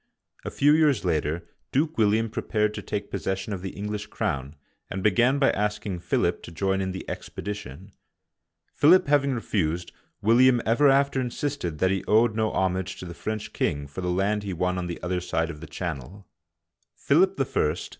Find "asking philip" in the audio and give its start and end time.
5.51-6.41